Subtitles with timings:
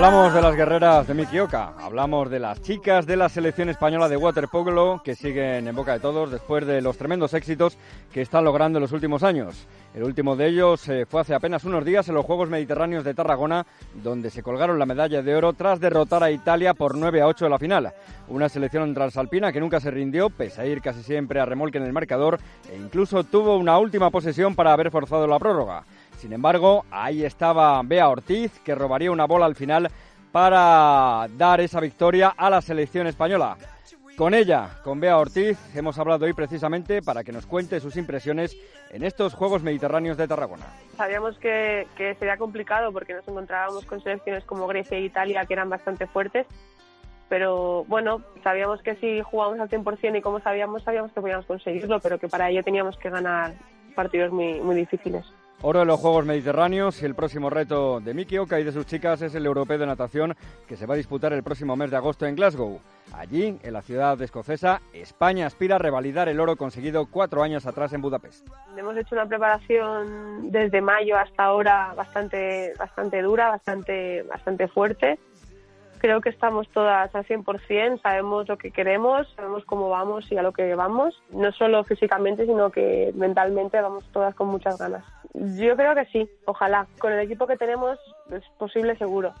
[0.00, 4.08] Hablamos de las guerreras de Miki Oka, hablamos de las chicas de la selección española
[4.08, 7.76] de waterpolo que siguen en boca de todos después de los tremendos éxitos
[8.10, 9.66] que están logrando en los últimos años.
[9.92, 13.12] El último de ellos eh, fue hace apenas unos días en los Juegos Mediterráneos de
[13.12, 13.66] Tarragona,
[14.02, 17.44] donde se colgaron la medalla de oro tras derrotar a Italia por 9 a 8
[17.44, 17.92] en la final.
[18.28, 21.84] Una selección transalpina que nunca se rindió, pese a ir casi siempre a remolque en
[21.84, 22.38] el marcador,
[22.72, 25.84] e incluso tuvo una última posesión para haber forzado la prórroga.
[26.20, 29.90] Sin embargo, ahí estaba Bea Ortiz, que robaría una bola al final
[30.30, 33.56] para dar esa victoria a la selección española.
[34.18, 38.54] Con ella, con Bea Ortiz, hemos hablado hoy precisamente para que nos cuente sus impresiones
[38.90, 40.66] en estos Juegos Mediterráneos de Tarragona.
[40.98, 41.86] Sabíamos que,
[42.18, 46.46] sería complicado porque nos encontrábamos con selecciones como Grecia e Italia que eran bastante fuertes,
[47.30, 51.98] pero bueno, sabíamos que si jugábamos al 100% y como sabíamos, sabíamos que podíamos conseguirlo,
[52.00, 53.54] pero que para ello teníamos que ganar
[53.94, 55.24] partidos muy, muy difíciles.
[55.62, 58.86] Oro de los Juegos Mediterráneos y el próximo reto de Miki Oka y de sus
[58.86, 60.34] chicas es el Europeo de Natación
[60.66, 62.80] que se va a disputar el próximo mes de agosto en Glasgow.
[63.12, 67.92] Allí, en la ciudad escocesa, España aspira a revalidar el oro conseguido cuatro años atrás
[67.92, 68.48] en Budapest.
[68.74, 75.18] Hemos hecho una preparación desde mayo hasta ahora bastante, bastante dura, bastante, bastante fuerte
[76.00, 80.42] creo que estamos todas al 100%, sabemos lo que queremos, sabemos cómo vamos y a
[80.42, 85.04] lo que vamos, no solo físicamente, sino que mentalmente vamos todas con muchas ganas.
[85.34, 86.86] Yo creo que sí, ojalá.
[86.98, 87.98] Con el equipo que tenemos
[88.30, 89.32] es posible seguro.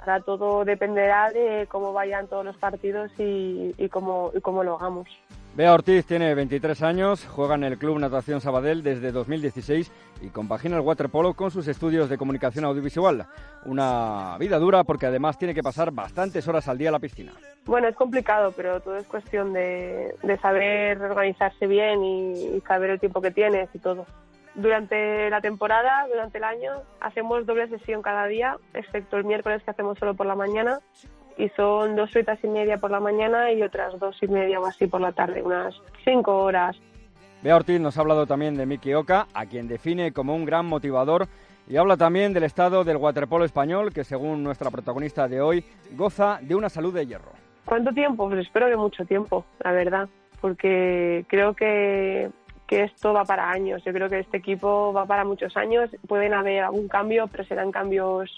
[0.00, 4.76] Ahora todo dependerá de cómo vayan todos los partidos y, y, cómo, y cómo lo
[4.76, 5.08] hagamos.
[5.58, 9.90] Bea Ortiz tiene 23 años, juega en el Club Natación Sabadell desde 2016
[10.22, 13.26] y compagina el waterpolo con sus estudios de comunicación audiovisual.
[13.64, 17.32] Una vida dura porque además tiene que pasar bastantes horas al día en la piscina.
[17.64, 23.20] Bueno, es complicado, pero todo es cuestión de, saber organizarse bien y, saber el tiempo
[23.20, 24.06] que tienes y todo.
[24.58, 29.70] Durante la temporada, durante el año, hacemos doble sesión cada día, excepto el miércoles que
[29.70, 30.80] hacemos solo por la mañana
[31.36, 34.66] y son dos horitas y media por la mañana y otras dos y media o
[34.66, 36.76] así por la tarde, unas cinco horas.
[37.40, 40.66] Bea Ortiz nos ha hablado también de Miki Oka, a quien define como un gran
[40.66, 41.28] motivador
[41.68, 46.40] y habla también del estado del waterpolo español, que según nuestra protagonista de hoy, goza
[46.42, 47.30] de una salud de hierro.
[47.64, 48.28] ¿Cuánto tiempo?
[48.28, 50.08] Pues espero que mucho tiempo, la verdad,
[50.40, 52.30] porque creo que,
[52.68, 53.82] que esto va para años.
[53.84, 55.90] Yo creo que este equipo va para muchos años.
[56.06, 58.30] Pueden haber algún cambio, pero serán cambios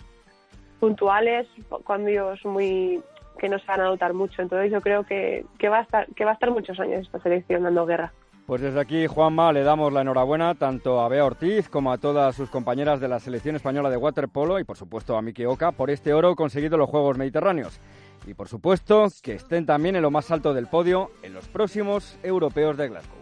[0.78, 1.46] puntuales,
[1.86, 3.02] cambios muy
[3.38, 4.40] que no se van a notar mucho.
[4.40, 7.20] Entonces yo creo que, que, va a estar, que va a estar muchos años esta
[7.20, 8.12] selección dando guerra.
[8.46, 12.34] Pues desde aquí, Juanma, le damos la enhorabuena tanto a Bea Ortiz como a todas
[12.34, 15.90] sus compañeras de la selección española de waterpolo y por supuesto a Miki Oka por
[15.90, 17.80] este oro conseguido en los Juegos Mediterráneos.
[18.26, 22.18] Y por supuesto que estén también en lo más alto del podio en los próximos
[22.22, 23.19] europeos de Glasgow.